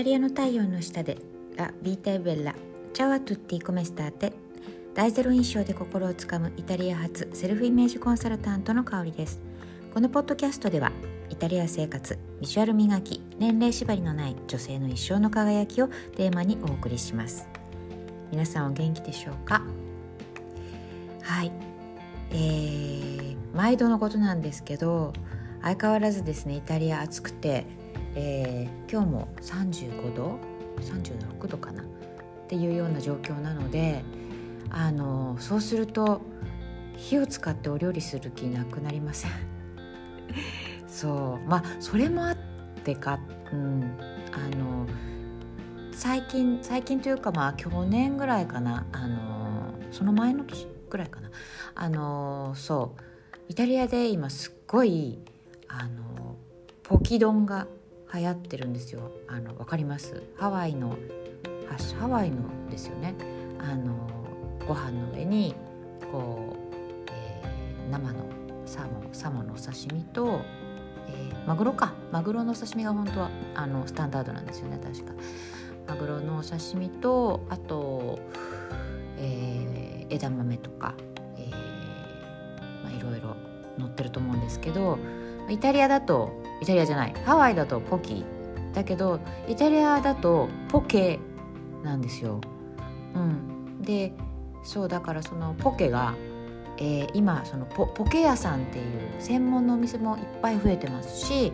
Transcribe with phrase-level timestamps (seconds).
[0.00, 1.18] タリアの太陽の下で
[1.56, 2.54] ラ・ビータ・エベッラ
[2.94, 4.32] チャワ・トゥッティ・コメスターテ
[4.94, 9.42] 大ゼロ印象で心をつかむイタリア発セルフイメージコンサルタントの香りです。
[9.92, 10.90] このポッドキャストでは
[11.28, 17.46] イタリア生活ビジュアル磨き年齢縛りのない女性の一生の輝きをテーマにお送りします。
[18.32, 19.62] 皆さんお元気でしょうか？
[21.20, 21.52] はい。
[22.30, 25.12] えー、毎度のことなんですけど
[25.60, 27.66] 相変わらずですねイタリア暑くて、
[28.14, 30.38] えー、今日も35度
[30.80, 31.86] 36度かなっ
[32.48, 34.02] ていうような状況なので
[34.70, 36.22] あのそうすると
[36.96, 39.30] 火を使ってお料理する気なくなりません。
[40.86, 42.36] そうまあそれもあっ
[42.84, 43.18] てか、
[43.52, 43.96] うん、
[44.32, 44.86] あの
[45.92, 51.30] 最近最近というかまあ去年ぐらいかなあのその前の年ぐらいかな
[51.74, 53.02] あのそう
[53.48, 55.18] イタリアで今すっごい
[55.68, 56.36] あの
[56.82, 57.66] ポキ丼が
[58.12, 59.10] 流行ってるんですよ。
[59.28, 60.22] あのわかります？
[60.36, 60.96] ハワイの
[61.98, 62.38] ハワイの
[62.70, 63.14] ですよね。
[63.58, 63.94] あの
[64.66, 65.54] ご飯の上に
[66.10, 68.24] こう、えー、生の
[68.66, 70.40] サーモンサーモンのお刺身と、
[71.08, 71.94] えー、マグロか。
[72.10, 75.12] マグロのお刺身が本当はあのスタンダードなんですよね確か。
[75.86, 78.18] マグロのお刺身とあと、
[79.18, 80.94] えー、枝豆とか、
[81.36, 81.50] えー
[82.84, 83.36] まあ、いろいろ
[83.78, 84.98] 載ってると思うんですけど
[85.50, 88.24] イタリアだとイタリアじゃないハワイだとポキ。
[88.72, 91.18] だけどイタリアだとポケ
[91.82, 92.40] なんですよ。
[93.14, 94.12] うん、で
[94.62, 96.14] そうだからそのポケが、
[96.78, 98.84] えー、今そのポポケ屋さんっていう
[99.18, 101.52] 専門のお店もいっぱい増えてますし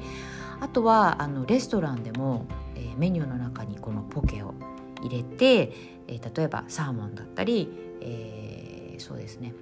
[0.60, 4.54] あとはあのレストランでも、えー、メニューの中にこのポケを
[5.02, 5.72] 入れて、
[6.08, 7.68] えー、例えばサーモンだったり、
[8.00, 9.54] えー、そうですね。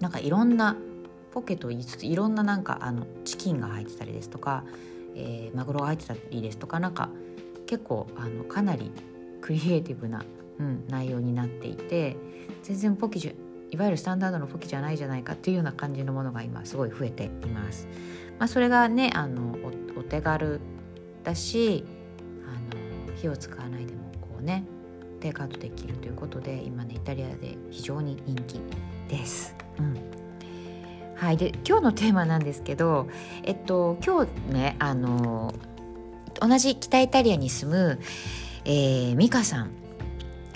[0.00, 0.76] なんかいろんな
[1.34, 4.62] ポケと言いつついろんななんかあのチキンが入ってたりですとか、
[5.16, 7.10] えー、マグロが入ってたりですとかなんか
[7.66, 8.92] 結構あのかなり
[9.40, 10.24] クリエイティブな、
[10.60, 12.16] うん、内容になっていて
[12.62, 13.34] 全然ポキじ
[13.72, 17.88] いわゆるスタンダードのポキじゃないじゃないかっていうような感じのものが今すごい増えています。
[18.38, 19.56] まあ、それがねあの
[19.96, 20.60] お手軽
[21.24, 21.84] だし
[22.46, 24.64] あの火を使わないでもこうね
[25.18, 28.60] テイクアウトできるということで今ねイタリアで非常に人気
[29.08, 29.56] です。
[29.80, 30.23] うん
[31.24, 33.08] はい、で今日のテーマなんですけど、
[33.44, 35.54] えっと、今日ねあの
[36.38, 38.00] 同じ北イタリアに住む、
[38.66, 39.70] えー、美香さん、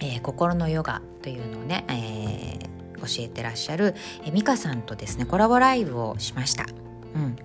[0.03, 6.67] えー、心のヨガというのをね、えー、教えてらっしゃる、えー、美香さんとですねコラボライブをしました。
[7.15, 7.37] うん、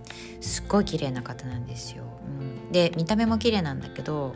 [0.42, 2.04] すっごい綺麗な方なんですよ。
[2.28, 4.36] うん、で見た目も綺麗なんだけど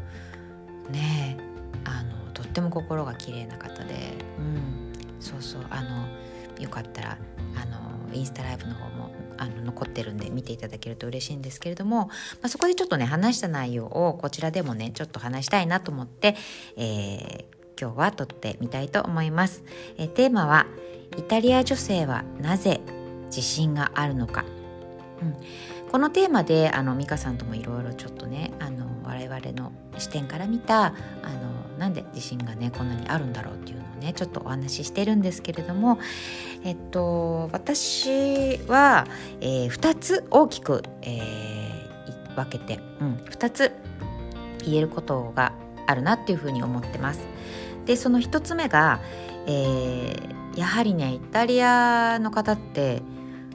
[0.91, 1.35] ね
[1.83, 6.07] あのとっても心が綺麗な方で、うん、そうそうあの
[6.63, 7.17] よかったら
[7.61, 12.11] あのインスタライブの方もあの残ってるんで見ていただけると嬉しいんですけれども、ま
[12.43, 16.35] あ、そこでちょっとね話した内容をこちらでもねちょっと話したいなと思って、
[16.75, 19.63] えー、今日は撮ってみたいと思います、
[19.97, 20.65] えー、テーマは
[21.17, 22.81] イタリア女性はなぜ
[23.27, 24.45] 自信があるのか、
[25.21, 25.35] うん、
[25.91, 35.99] このテーマであの美香さんともいろいろちょっとねあの我々の視点から見たあのなんで自信がねこんなにあるんだろうっていうのをねちょっとお話ししてるんですけれども
[36.63, 39.05] えっと私は、
[39.41, 43.71] えー、2つ大きく、えー、分けて、うん、2つ
[44.65, 45.53] 言えることが
[45.85, 47.25] あるなっていうふうに思ってます。
[47.85, 48.99] でその1つ目が、
[49.45, 53.01] えー、やはりねイタリアの方って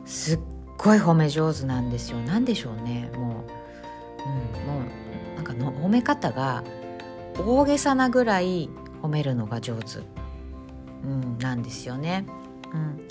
[0.07, 0.41] すっ
[0.79, 2.19] ごい褒め上手なんですよ。
[2.21, 6.65] 何でしょうねもう、うん、もうなんかの褒め方が
[7.39, 8.69] 大げさなぐらい
[9.03, 9.99] 褒めるのが上手、
[11.05, 12.27] うん、なんですよね。
[12.73, 13.07] うん、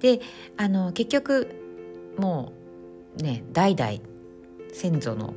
[0.00, 0.20] で
[0.56, 2.52] あの結局も
[3.18, 3.98] うね代々
[4.72, 5.34] 先祖の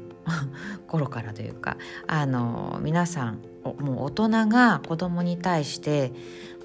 [0.87, 6.11] 頃からというかあの皆さんもう大人が子供に対して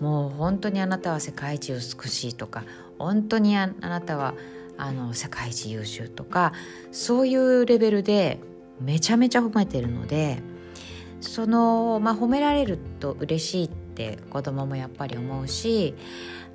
[0.00, 2.64] もう本当にあなたは世界一美しいとか
[2.98, 4.34] 本当にあなたは
[4.76, 6.52] あの世界一優秀とか
[6.90, 8.38] そういうレベルで
[8.80, 10.42] めちゃめちゃ褒めてるので
[11.24, 15.94] その、まあ、褒められると嬉しいって子供もやっぱり思うし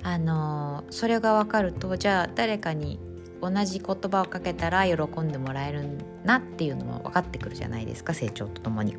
[0.02, 2.98] あのそれが分かるとじゃあ誰かに
[3.42, 8.96] 同じ言葉をかけたら喜んでもらえるなっていうのも分かってくるじゃないですか成長とともに。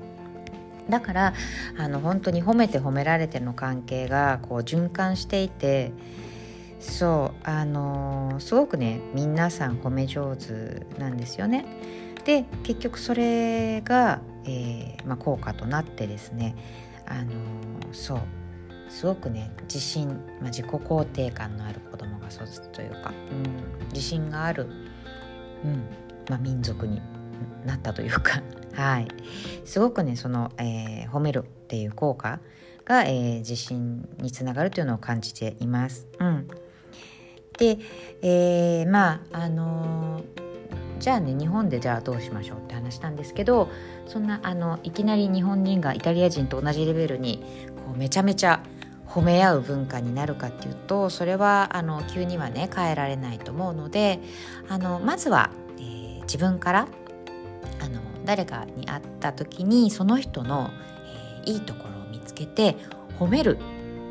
[0.90, 1.34] だから
[1.78, 5.94] あの本当に褒めて褒められての関係がこう循環していて
[6.80, 11.66] そうあのすごくね皆さん褒め上手なんですよね。
[12.24, 16.56] で結局それが、えーまあ、効果となってですね
[17.08, 17.32] あの
[17.92, 18.20] そう
[18.90, 20.10] すごくね自信、
[20.40, 24.68] まあ、自己肯定感のある子供が育つというか、うん、自信がある、
[25.64, 25.86] うん
[26.30, 27.02] まあ、民族に
[27.66, 28.42] なったというか
[28.74, 29.08] はい
[29.66, 32.40] すごくねその、えー、褒めるっていう効果
[32.86, 36.08] が、えー、自信につながるというのを感じています。
[36.20, 36.48] うん、
[37.58, 37.78] で、
[38.22, 40.22] えー、まああの
[41.02, 43.70] じゃあね日本でじゃあどうしましょうって話なんですけど
[44.06, 47.44] そんなあのいきなり日本人がイタリア人と同じレベルに
[47.88, 48.62] こうめちゃめちゃ
[49.08, 54.20] 褒め合う文化になるかっていうとそれはあの急にはね変えられないと思うので
[54.70, 55.50] あのまずは、
[55.80, 56.88] えー、自分から
[57.82, 60.70] あの誰かに会った時にその人の、
[61.44, 62.78] えー、いいところを見つけて
[63.20, 63.58] 褒める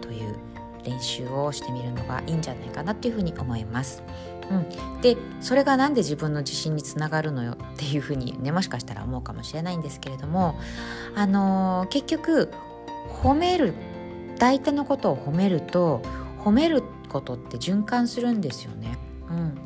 [0.01, 0.37] という
[0.85, 4.03] 練習をしてみるのがいいんじゃないかなっていうふうに思います。
[4.51, 10.59] うん、でそれが何で自分の自信につながるのよっていうふうにねもしかしたら思うかもしれないんですけれども、
[11.15, 12.51] あのー、結局
[13.23, 13.75] 褒める
[14.39, 16.03] 大体のことを褒めると
[16.45, 18.99] 褒めることって循環するんですよね。
[19.29, 19.59] うん、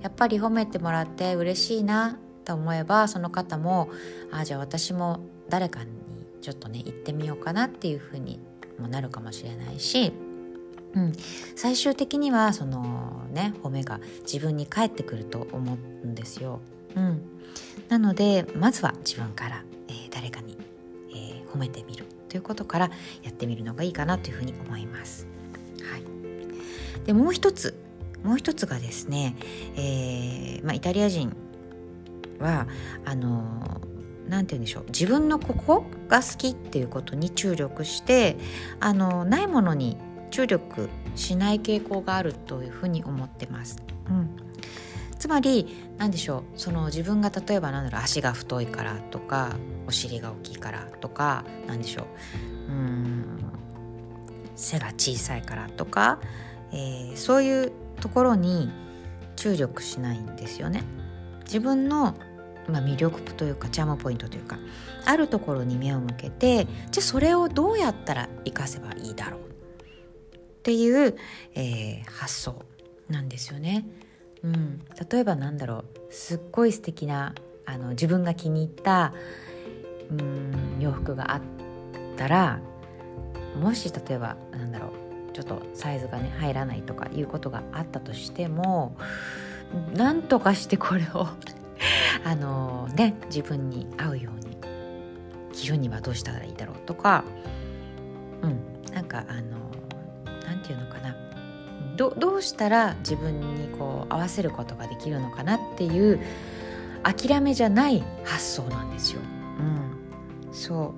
[0.00, 3.90] やっぱり褒めてもらって嬉しいなと思えばその方も
[4.32, 5.90] あじゃあ私も誰かに
[6.40, 8.40] ちょっとね言ってみようかなっていうふうに
[8.78, 10.12] もなるかもしれないし、
[10.94, 11.12] うん、
[11.56, 15.74] 最終的にはそのね褒めが自分に返ってくると思
[16.04, 16.60] うんですよ。
[16.94, 17.22] うん、
[17.88, 20.58] なのでまずは自分から、えー、誰かに、
[21.10, 22.90] えー、褒めてみるということから
[23.22, 25.26] やってみるのがいいかなというふうに思います。
[25.90, 27.78] はい、でもう一つ
[28.22, 29.34] もう一つがですね、
[29.76, 31.34] えーまあ、イタリア人
[32.38, 32.66] は
[33.04, 33.80] あの
[34.28, 38.36] 何て言うんでしょう自分のここが好きっていうことに注力して
[38.80, 39.96] あのないものに
[40.32, 43.80] 注力しない傾向があるというふうに思ってます。
[44.08, 44.36] うん。
[45.18, 46.58] つまり何でしょう。
[46.58, 49.54] その自分が例えばなんだろう足が太いからとか
[49.86, 52.08] お尻が大きいからとか何でしょ
[52.68, 52.72] う。
[52.72, 53.38] うん。
[54.56, 56.18] 背が小さいからとか、
[56.72, 58.70] えー、そういうところに
[59.36, 60.82] 注力しないんですよね。
[61.44, 62.16] 自分の
[62.68, 64.56] まあ、魅力というかチャームポイントというか
[65.04, 69.40] あるところに目を向けてじゃあそれをどうやったら生かせばいいだろう。
[70.62, 71.16] っていう、
[71.56, 72.54] えー、発想
[73.08, 73.84] なんですよね。
[74.44, 74.80] うん、
[75.10, 75.84] 例えばなんだろう。
[76.14, 77.34] すっごい素敵な
[77.66, 79.12] あな自分が気に入った
[80.10, 81.40] うん洋服があっ
[82.16, 82.60] たら
[83.60, 85.32] もし例えばなんだろう。
[85.32, 88.96] ちょっとサイズがね入らないとかいうことがあったとしても
[89.94, 91.26] なんとかしてこれを
[92.22, 94.58] あのね自分に合うように
[95.52, 97.24] 着るにはどうしたらいいだろうとか
[98.42, 98.72] うん。
[98.92, 99.61] なんかあの
[100.62, 101.14] て言うのかな。
[101.96, 106.20] どどうしたら自分にこう合わせることができるのかなっていう
[107.02, 109.20] 諦めじゃない発想なんですよ。
[110.44, 110.94] うん、そ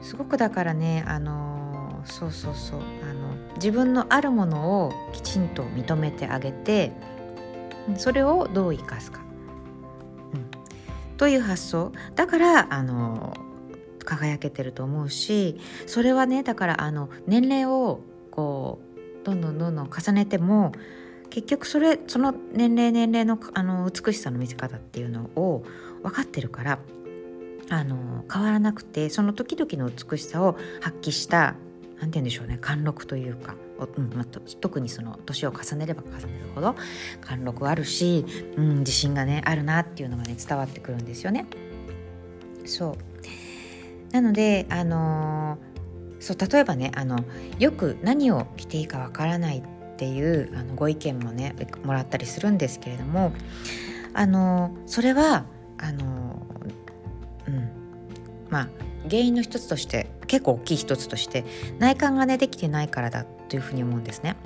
[0.00, 0.04] う。
[0.04, 2.80] すごくだからねあのそうそうそう。
[2.80, 6.92] あの自分のあるものをきちんと認めてあげて
[7.96, 9.20] それをどう生かすか、
[10.34, 11.92] うん、という発想。
[12.16, 13.34] だからあの
[14.04, 18.00] 輝けてると思うしそれはねだからあの年齢を
[18.32, 18.80] こ
[19.22, 20.72] うどんどんどんどん重ねても
[21.30, 25.64] 結局それその年齢年齢のあの美しさの見せ方っていうのを
[26.02, 26.78] 分かってるから
[27.70, 31.54] あの変わらなくてその時々の美しさを発揮した
[32.00, 33.54] 何て言うんでしょうね貫禄というか、
[33.96, 34.24] うんまあ、
[34.60, 36.74] 特にその年を重ねれば重ねるほど
[37.20, 38.26] 貫禄あるし、
[38.56, 41.46] うん、自信がねあるなっていうのがね伝わってくるんですよね。
[42.64, 42.96] そ
[44.10, 45.71] うなのであのー
[46.22, 47.18] そう例えばねあの
[47.58, 49.62] よく何を着ていいかわからないっ
[49.96, 53.32] ていうあのご意見もねもらったりするんですけれども
[54.14, 55.44] あのそれは
[55.78, 56.46] あの
[57.48, 57.68] うん
[58.48, 58.68] まあ
[59.10, 61.44] 原因の一つとして結構大きい一つとして
[61.80, 64.36] 内観がねできてないからだというふうに思うんですね。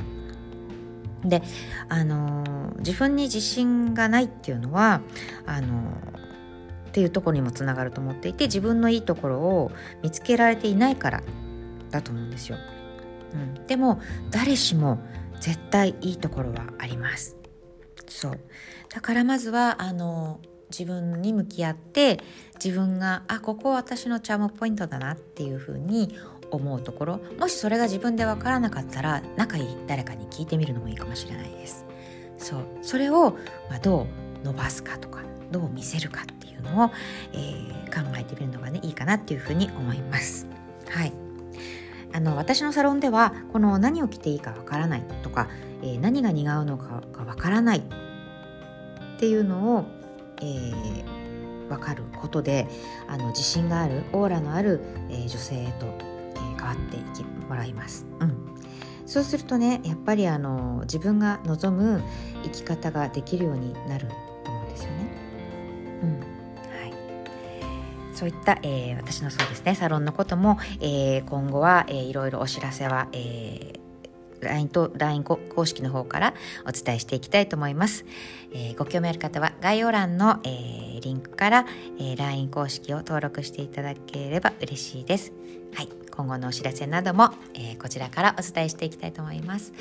[1.25, 1.43] で
[1.91, 5.03] あの自分に自信がないっていうのは
[5.45, 5.93] あの
[6.89, 11.23] っていうところにもつながると思っていて自分のいいところを見つけられていないから
[11.97, 12.59] だと思うんですよ。
[13.33, 14.01] うん、でも
[14.31, 14.99] 誰しも
[15.41, 17.37] 絶対いいところはあります。
[18.09, 18.41] そう
[18.89, 22.21] だからまずはあの自分に向き合って
[22.63, 26.15] 自分があここ私のチャームポイントだなっていうふうに
[26.51, 31.85] 思うところもしそれが自分で分からなかったら仲いい誰かに聞いてみるのもいいかもしれないです。
[32.39, 33.33] そうそれを、
[33.71, 34.07] まあ、ど
[34.43, 36.91] う伸ばすかとかどう見せるかっていうのを、
[37.33, 40.47] えー、考えてみるのがねいいかなっていうふうに思います。
[40.89, 41.26] はい
[42.17, 45.51] あの私のサロンではこの何を着ていいかわからないとか、
[45.83, 47.83] えー、何が似合うのかがわからないっ
[49.21, 49.85] ていうのを、
[50.41, 52.69] えー、分かることで
[53.07, 54.81] あの自信があるオーラのある、
[55.11, 58.07] えー、女性へと、え、変わっていきもらいます。
[58.19, 58.57] うん
[59.05, 62.03] そうするとねやっぱりあの自分が望む
[62.43, 64.09] 生き方ができるようになる
[64.43, 64.97] と思うんですよね。
[66.03, 66.36] うん
[68.17, 73.87] そういった、えー、私のそうですねサロンのことも、えー、今後は、えー、いろいろお知らせは、えー
[74.41, 76.35] LINE と LINE 公式の方から
[76.67, 78.05] お伝えしていきたいと思います。
[78.53, 81.67] えー、ご興味ある方は概要欄の、えー、リンクから、
[81.99, 85.33] えー、LINE 公式を登録していただければ嬉しいです。
[85.75, 89.73] はい、今後のお知らせなども、えー、こちらからお伝えしていきたいと思います。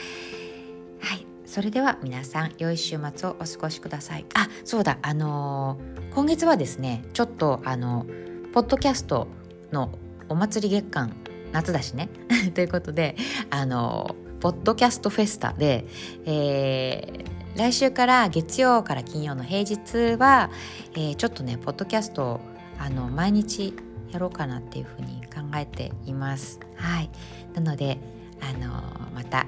[1.56, 4.26] それでは皆さん良い週末をお過ごしください。
[4.34, 8.06] あ、そうだ、あのー、今月はですね、ちょっとあの
[8.52, 9.30] ポッドキャスト
[9.72, 9.90] の
[10.28, 11.16] お祭り月間
[11.54, 12.10] 夏だしね
[12.54, 13.16] ということで
[13.52, 15.88] あのポッドキャストフェスタで、
[16.26, 20.50] えー、来週から月曜から金曜の平日は、
[20.94, 22.42] えー、ちょっとねポッドキャストを
[22.80, 23.74] あの毎日
[24.12, 26.60] やろうかなっていうふうに考えています。
[26.76, 27.10] はい、
[27.54, 27.98] なので
[28.42, 28.84] あの
[29.16, 29.46] また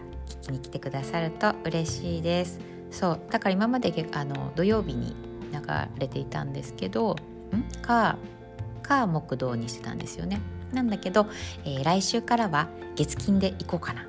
[0.48, 2.60] きに来てくださると嬉しいです。
[2.92, 5.16] そうだから今まであの土曜日に
[5.52, 5.60] 流
[6.00, 7.16] れていたんですけど
[7.56, 7.82] ん？
[7.82, 8.18] か
[8.82, 10.40] か木道にしてたんですよね。
[10.72, 11.28] なんだけど、
[11.66, 14.06] えー、来週からは月金で行こうかな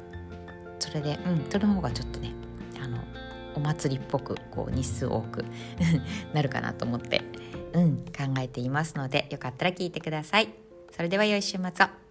[0.78, 2.32] それでうんその方がちょっとね
[2.82, 2.98] あの
[3.54, 5.44] お祭りっぽくこう日数多く
[6.34, 7.22] なるかなと思って
[7.72, 10.48] うん考えていますのでよかったら聞いてください
[10.90, 12.07] それでは良い週末を